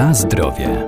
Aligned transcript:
Na 0.00 0.14
zdrowie. 0.14 0.86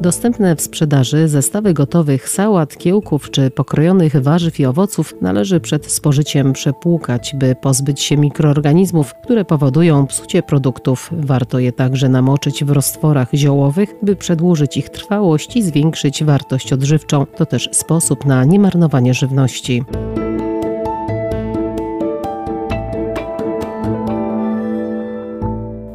Dostępne 0.00 0.56
w 0.56 0.60
sprzedaży 0.60 1.28
zestawy 1.28 1.74
gotowych 1.74 2.28
sałat, 2.28 2.76
kiełków 2.76 3.30
czy 3.30 3.50
pokrojonych 3.50 4.22
warzyw 4.22 4.60
i 4.60 4.66
owoców 4.66 5.14
należy 5.20 5.60
przed 5.60 5.92
spożyciem 5.92 6.52
przepłukać, 6.52 7.34
by 7.34 7.54
pozbyć 7.54 8.00
się 8.00 8.16
mikroorganizmów, 8.16 9.14
które 9.14 9.44
powodują 9.44 10.06
psucie 10.06 10.42
produktów. 10.42 11.10
Warto 11.12 11.58
je 11.58 11.72
także 11.72 12.08
namoczyć 12.08 12.64
w 12.64 12.70
roztworach 12.70 13.28
ziołowych, 13.34 13.94
by 14.02 14.16
przedłużyć 14.16 14.76
ich 14.76 14.88
trwałość 14.88 15.56
i 15.56 15.62
zwiększyć 15.62 16.24
wartość 16.24 16.72
odżywczą. 16.72 17.26
To 17.26 17.46
też 17.46 17.68
sposób 17.72 18.24
na 18.24 18.44
niemarnowanie 18.44 19.14
żywności. 19.14 19.84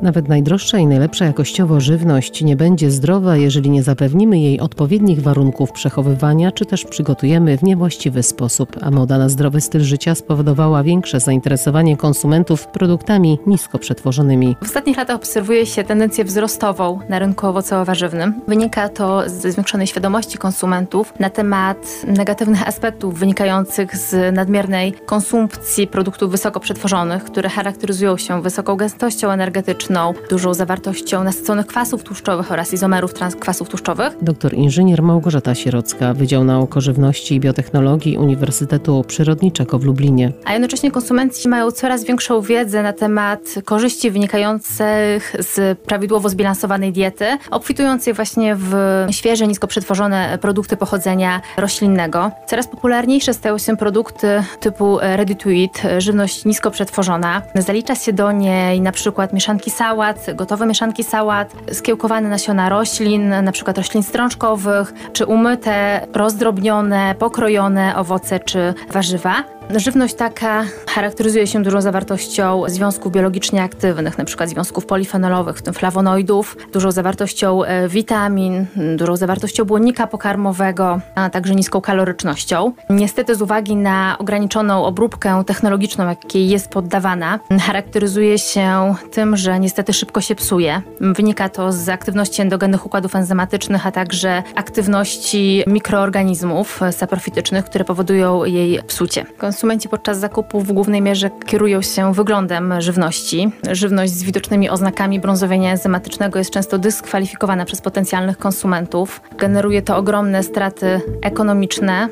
Nawet 0.03 0.30
najdroższa 0.30 0.77
i 0.77 0.88
najlepsza 0.88 1.25
jakościowo 1.25 1.80
żywność 1.80 2.41
nie 2.41 2.55
będzie 2.55 2.91
zdrowa, 2.91 3.38
jeżeli 3.38 3.70
nie 3.70 3.84
zapewnimy 3.84 4.39
jej 4.39 4.59
odpowiednich 4.59 5.21
warunków 5.21 5.71
przechowywania, 5.71 6.52
czy 6.52 6.66
też 6.66 6.85
przygotujemy 6.85 7.57
w 7.57 7.63
niewłaściwy 7.63 8.23
sposób. 8.23 8.75
A 8.81 8.91
moda 8.91 9.17
na 9.17 9.30
zdrowy 9.30 9.61
styl 9.61 9.81
życia 9.81 10.16
spowodowała 10.16 10.84
większe 10.84 11.20
zainteresowanie 11.20 11.97
konsumentów 11.97 12.67
produktami 12.67 13.39
nisko 13.47 13.80
przetworzonymi. 13.80 14.55
W 14.61 14.66
ostatnich 14.66 14.97
latach 14.97 15.16
obserwuje 15.16 15.66
się 15.66 15.84
tendencję 15.84 16.25
wzrostową 16.25 16.99
na 17.09 17.20
rynku 17.20 17.47
owocowo-warzywnym. 17.47 18.33
Wynika 18.47 18.89
to 18.89 19.30
ze 19.30 19.52
zwiększonej 19.52 19.88
świadomości 19.88 20.38
konsumentów 20.38 21.13
na 21.20 21.30
temat 21.30 21.77
negatywnych 22.08 22.67
aspektów 22.67 23.20
wynikających 23.20 23.97
z 23.97 24.35
nadmiernej 24.35 24.94
konsumpcji 25.05 25.88
produktów 25.88 26.31
wysoko 26.31 26.59
przetworzonych, 26.59 27.23
które 27.23 27.50
charakteryzują 27.50 28.17
się 28.17 28.41
wysoką 28.41 28.75
gęstością 28.75 29.31
energetyczną, 29.31 29.92
dużą 30.30 30.53
zawartością 30.53 31.23
nasyconych 31.23 31.67
kwasów 31.67 32.03
tłuszczowych 32.03 32.52
oraz 32.52 32.73
izomerów 32.73 33.13
transkwasów 33.13 33.69
tłuszczowych. 33.69 34.17
Doktor 34.22 34.53
inżynier 34.53 35.03
Małgorzata 35.03 35.55
Sierocka, 35.55 36.13
Wydział 36.13 36.44
Nauk 36.44 36.77
o 36.77 36.81
Żywności 36.81 37.35
i 37.35 37.39
Biotechnologii 37.39 38.17
Uniwersytetu 38.17 39.03
Przyrodniczego 39.08 39.80
w 39.80 39.83
Lublinie. 39.83 40.31
A 40.45 40.53
jednocześnie 40.53 40.91
konsumenci 40.91 41.50
mają 41.50 41.72
coraz 41.72 42.03
większą 42.03 42.41
wiedzę 42.41 42.83
na 42.83 42.94
temat 42.94 43.39
korzyści 43.66 44.11
wynikających 44.11 45.35
z 45.39 45.80
prawidłowo 45.80 46.30
zbilansowanej 46.30 46.91
diety, 46.91 47.25
obfitującej 47.52 48.13
właśnie 48.13 48.55
w 48.55 48.73
świeże, 49.11 49.47
nisko 49.47 49.67
przetworzone 49.67 50.38
produkty 50.41 50.78
pochodzenia 50.78 51.41
roślinnego. 51.57 52.31
Coraz 52.47 52.67
popularniejsze 52.67 53.33
stają 53.33 53.57
się 53.57 53.78
produkty 53.78 54.28
typu 54.59 54.97
ready 55.02 55.35
to 55.35 55.50
eat, 55.50 56.02
żywność 56.02 56.45
nisko 56.45 56.72
przetworzona. 56.72 57.41
Zalicza 57.55 57.95
się 57.95 58.13
do 58.13 58.31
niej 58.31 58.81
na 58.81 58.91
przykład 58.91 59.33
mieszanki 59.33 59.72
sałat, 59.84 60.26
gotowe 60.36 60.66
mieszanki 60.66 61.03
sałat, 61.03 61.53
skiełkowane 61.72 62.30
nasiona 62.30 62.70
roślin, 62.70 63.30
na 63.44 63.52
przykład 63.52 63.78
roślin 63.78 64.03
strączkowych, 64.03 64.94
czy 65.14 65.25
umyte, 65.25 66.08
rozdrobnione, 66.14 67.16
pokrojone 67.20 67.95
owoce 67.95 68.40
czy 68.40 68.73
warzywa. 68.92 69.44
Żywność 69.69 70.14
taka 70.14 70.64
charakteryzuje 70.89 71.47
się 71.47 71.64
dużą 71.64 71.81
zawartością 71.81 72.64
związków 72.67 73.11
biologicznie 73.11 73.64
aktywnych, 73.64 74.19
np. 74.19 74.47
związków 74.47 74.86
polifenolowych, 74.86 75.58
w 75.58 75.61
tym 75.61 75.73
flawonoidów, 75.73 76.58
dużą 76.73 76.92
zawartością 76.92 77.64
e, 77.64 77.89
witamin, 77.89 78.66
dużą 78.97 79.16
zawartością 79.16 79.66
błonnika 79.66 80.08
pokarmowego, 80.08 81.00
a 81.16 81.30
także 81.30 81.56
niską 81.56 81.81
kalorycznością. 81.81 82.73
Niestety 82.89 83.36
z 83.36 83.41
uwagi 83.41 83.75
na 83.75 84.16
ograniczoną 84.19 84.86
obróbkę 84.86 85.44
technologiczną, 85.47 86.08
jakiej 86.08 86.50
jest 86.50 86.67
poddawana, 86.67 87.39
charakteryzuje 87.61 88.39
się 88.39 88.95
tym, 89.11 89.38
że 89.38 89.59
niestety 89.59 89.94
szybko 89.94 90.22
się 90.22 90.35
psuje. 90.35 90.81
Wynika 91.01 91.50
to 91.50 91.72
z 91.72 91.90
aktywności 91.90 92.41
endogennych 92.41 92.85
układów 92.85 93.16
enzymatycznych, 93.16 93.88
a 93.88 93.91
także 93.91 94.44
aktywności 94.56 95.63
mikroorganizmów 95.68 96.80
saprofitycznych, 96.91 97.66
które 97.66 97.85
powodują 97.85 98.45
jej 98.45 98.84
psucie. 98.88 99.25
Konsumenci 99.53 99.90
podczas 99.90 100.19
zakupu 100.19 100.62
w 100.62 100.72
głównej 100.72 101.02
mierze 101.02 101.30
kierują 101.46 101.81
się 101.81 102.14
wyglądem 102.14 102.81
żywności. 102.81 103.52
Żywność 103.72 104.14
z 104.14 104.24
widocznymi 104.24 104.69
oznakami 104.69 105.19
brązowienia 105.19 105.72
enzymatycznego 105.72 106.40
jest 106.40 106.52
często 106.52 106.78
dyskwalifikowana 106.78 107.66
przez 107.66 107.81
potencjalnych 107.81 108.38
konsumentów. 108.38 109.22
Generuje 109.38 109.81
to 109.81 109.97
ogromne 109.97 110.44
straty 110.44 111.02
ekonomiczne. 111.22 112.09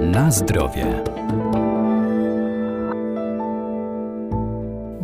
Na 0.00 0.30
zdrowie. 0.30 0.86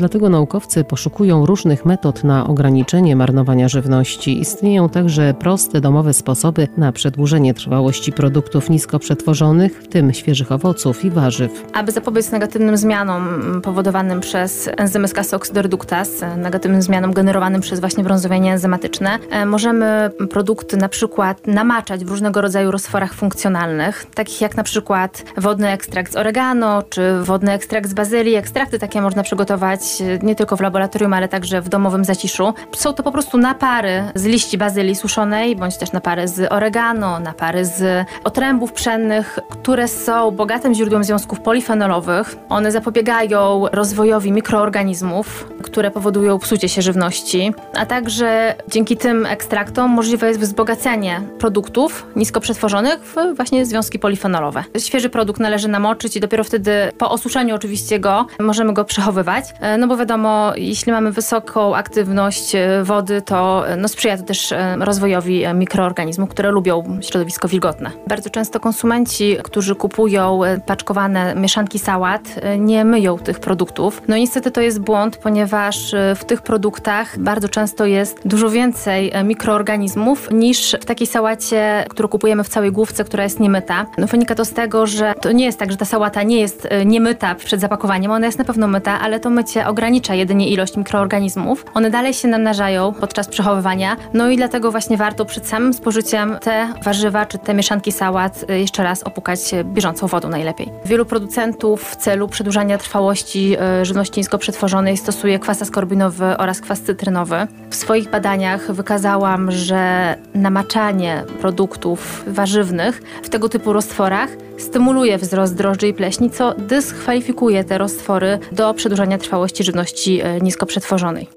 Dlatego 0.02 0.28
naukowcy 0.28 0.84
poszukują 0.84 1.46
różnych 1.46 1.84
metod 1.84 2.24
na 2.24 2.46
ograniczenie 2.46 3.16
marnowania 3.16 3.68
żywności. 3.68 4.40
Istnieją 4.40 4.88
także 4.88 5.34
proste 5.34 5.80
domowe 5.80 6.14
sposoby 6.14 6.68
na 6.76 6.92
przedłużenie 6.92 7.54
trwałości 7.54 8.12
produktów 8.12 8.70
nisko 8.70 8.98
przetworzonych, 8.98 9.82
w 9.82 9.88
tym 9.88 10.12
świeżych 10.12 10.52
owoców 10.52 11.04
i 11.04 11.10
warzyw. 11.10 11.64
Aby 11.72 11.92
zapobiec 11.92 12.32
negatywnym 12.32 12.76
zmianom 12.76 13.40
powodowanym 13.62 14.20
przez 14.20 14.70
enzymy 14.76 15.08
z 15.08 15.34
oksydoreduktaz, 15.34 16.10
negatywnym 16.36 16.82
zmianom 16.82 17.12
generowanym 17.12 17.60
przez 17.60 17.80
właśnie 17.80 18.04
brązowienie 18.04 18.52
enzymatyczne, 18.52 19.18
e, 19.30 19.46
możemy 19.46 20.10
produkty 20.30 20.76
na 20.76 20.88
przykład 20.88 21.46
namaczać 21.46 22.04
w 22.04 22.10
różnego 22.10 22.40
rodzaju 22.40 22.70
roztworach 22.70 23.14
funkcjonalnych, 23.14 24.06
takich 24.14 24.40
jak 24.40 24.56
na 24.56 24.62
przykład 24.62 25.24
wodny 25.36 25.70
ekstrakt 25.70 26.12
z 26.12 26.16
oregano, 26.16 26.82
czy 26.82 27.22
wodny 27.22 27.52
ekstrakt 27.52 27.90
z 27.90 27.94
bazylii. 27.94 28.34
Ekstrakty 28.34 28.78
takie 28.78 29.00
można 29.00 29.22
przygotować 29.22 29.91
nie 30.22 30.34
tylko 30.34 30.56
w 30.56 30.60
laboratorium, 30.60 31.12
ale 31.12 31.28
także 31.28 31.60
w 31.60 31.68
domowym 31.68 32.04
zaciszu. 32.04 32.54
Są 32.76 32.92
to 32.92 33.02
po 33.02 33.12
prostu 33.12 33.38
napary 33.38 34.04
z 34.14 34.24
liści 34.24 34.58
bazylii 34.58 34.94
suszonej, 34.94 35.56
bądź 35.56 35.76
też 35.76 35.92
napary 35.92 36.28
z 36.28 36.52
oregano, 36.52 37.20
napary 37.20 37.64
z 37.64 38.06
otrębów 38.24 38.72
pszennych, 38.72 39.38
które 39.50 39.88
są 39.88 40.30
bogatym 40.30 40.74
źródłem 40.74 41.04
związków 41.04 41.40
polifenolowych. 41.40 42.36
One 42.48 42.72
zapobiegają 42.72 43.66
rozwojowi 43.72 44.32
mikroorganizmów, 44.32 45.48
które 45.62 45.90
powodują 45.90 46.38
psucie 46.38 46.68
się 46.68 46.82
żywności, 46.82 47.54
a 47.76 47.86
także 47.86 48.54
dzięki 48.68 48.96
tym 48.96 49.26
ekstraktom 49.26 49.90
możliwe 49.90 50.28
jest 50.28 50.40
wzbogacenie 50.40 51.20
produktów 51.38 52.06
nisko 52.16 52.40
przetworzonych 52.40 53.00
w 53.00 53.36
właśnie 53.36 53.66
związki 53.66 53.98
polifenolowe. 53.98 54.64
Świeży 54.78 55.08
produkt 55.08 55.40
należy 55.40 55.68
namoczyć 55.68 56.16
i 56.16 56.20
dopiero 56.20 56.44
wtedy 56.44 56.72
po 56.98 57.10
osuszeniu 57.10 57.54
oczywiście 57.54 58.00
go 58.00 58.26
możemy 58.40 58.72
go 58.72 58.84
przechowywać. 58.84 59.44
No 59.82 59.88
bo 59.88 59.96
wiadomo, 59.96 60.52
jeśli 60.56 60.92
mamy 60.92 61.12
wysoką 61.12 61.76
aktywność 61.76 62.54
e, 62.54 62.84
wody, 62.84 63.22
to 63.22 63.68
e, 63.68 63.76
no, 63.76 63.88
sprzyja 63.88 64.16
to 64.16 64.22
też 64.22 64.52
e, 64.52 64.76
rozwojowi 64.80 65.44
mikroorganizmów, 65.54 66.30
które 66.30 66.50
lubią 66.50 66.98
środowisko 67.00 67.48
wilgotne. 67.48 67.90
Bardzo 68.06 68.30
często 68.30 68.60
konsumenci, 68.60 69.36
którzy 69.42 69.74
kupują 69.74 70.40
paczkowane 70.66 71.34
mieszanki 71.34 71.78
sałat, 71.78 72.22
nie 72.58 72.84
myją 72.84 73.18
tych 73.18 73.40
produktów. 73.40 74.02
No 74.08 74.16
niestety 74.16 74.50
to 74.50 74.60
jest 74.60 74.80
błąd, 74.80 75.16
ponieważ 75.16 75.94
w 76.16 76.24
tych 76.24 76.42
produktach 76.42 77.18
bardzo 77.18 77.48
często 77.48 77.86
jest 77.86 78.20
dużo 78.24 78.50
więcej 78.50 79.12
mikroorganizmów 79.24 80.28
niż 80.30 80.76
w 80.80 80.84
takiej 80.84 81.06
sałacie, 81.06 81.84
którą 81.88 82.08
kupujemy 82.08 82.44
w 82.44 82.48
całej 82.48 82.72
główce, 82.72 83.04
która 83.04 83.24
jest 83.24 83.40
niemyta. 83.40 83.86
No, 83.98 84.06
wynika 84.06 84.34
to 84.34 84.44
z 84.44 84.52
tego, 84.52 84.86
że 84.86 85.14
to 85.20 85.32
nie 85.32 85.44
jest 85.44 85.58
tak, 85.58 85.70
że 85.70 85.76
ta 85.76 85.84
sałata 85.84 86.22
nie 86.22 86.40
jest 86.40 86.68
niemyta 86.86 87.34
przed 87.34 87.60
zapakowaniem, 87.60 88.10
ona 88.10 88.26
jest 88.26 88.38
na 88.38 88.44
pewno 88.44 88.68
myta, 88.68 89.00
ale 89.00 89.20
to 89.20 89.30
mycie 89.30 89.61
ogranicza 89.68 90.14
jedynie 90.14 90.48
ilość 90.48 90.76
mikroorganizmów. 90.76 91.64
One 91.74 91.90
dalej 91.90 92.14
się 92.14 92.28
namnażają 92.28 92.92
podczas 92.92 93.28
przechowywania, 93.28 93.96
no 94.14 94.30
i 94.30 94.36
dlatego 94.36 94.70
właśnie 94.70 94.96
warto 94.96 95.24
przed 95.24 95.46
samym 95.46 95.74
spożyciem 95.74 96.38
te 96.40 96.74
warzywa 96.84 97.26
czy 97.26 97.38
te 97.38 97.54
mieszanki 97.54 97.92
sałat 97.92 98.44
y, 98.50 98.58
jeszcze 98.58 98.82
raz 98.82 99.02
opukać 99.02 99.40
bieżącą 99.64 100.06
wodą 100.06 100.28
najlepiej. 100.28 100.68
Wielu 100.84 101.06
producentów 101.06 101.84
w 101.84 101.96
celu 101.96 102.28
przedłużania 102.28 102.78
trwałości 102.78 103.56
y, 103.80 103.84
żywności 103.84 104.20
nisko 104.20 104.38
przetworzonej 104.38 104.96
stosuje 104.96 105.38
kwas 105.38 105.62
askorbinowy 105.62 106.36
oraz 106.38 106.60
kwas 106.60 106.80
cytrynowy. 106.80 107.46
W 107.70 107.74
swoich 107.74 108.10
badaniach 108.10 108.72
wykazałam, 108.72 109.50
że 109.50 110.16
namaczanie 110.34 111.24
produktów 111.40 112.24
warzywnych 112.26 113.02
w 113.22 113.28
tego 113.28 113.48
typu 113.48 113.72
roztworach 113.72 114.28
stymuluje 114.62 115.18
wzrost 115.18 115.54
drożdży 115.54 115.88
i 115.88 115.94
pleśni, 115.94 116.30
co 116.30 116.54
dyskwalifikuje 116.54 117.64
te 117.64 117.78
roztwory 117.78 118.38
do 118.52 118.74
przedłużania 118.74 119.18
trwałości 119.18 119.64
żywności 119.64 120.20
e, 120.20 120.40
nisko 120.40 120.66
przetworzonej. 120.66 121.28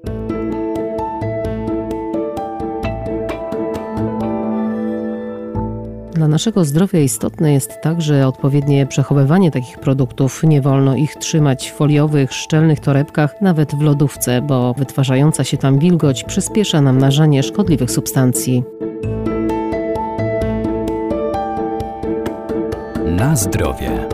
Dla 6.16 6.28
naszego 6.28 6.64
zdrowia 6.64 7.00
istotne 7.00 7.52
jest 7.52 7.80
także 7.82 8.26
odpowiednie 8.26 8.86
przechowywanie 8.86 9.50
takich 9.50 9.78
produktów. 9.78 10.42
Nie 10.42 10.60
wolno 10.60 10.96
ich 10.96 11.16
trzymać 11.16 11.70
w 11.70 11.74
foliowych, 11.74 12.32
szczelnych 12.32 12.80
torebkach, 12.80 13.40
nawet 13.40 13.74
w 13.74 13.82
lodówce, 13.82 14.42
bo 14.42 14.74
wytwarzająca 14.74 15.44
się 15.44 15.56
tam 15.56 15.78
wilgoć 15.78 16.24
przyspiesza 16.24 16.80
namnażanie 16.80 17.42
szkodliwych 17.42 17.90
substancji. 17.90 18.62
Na 23.16 23.36
zdrowie. 23.36 24.08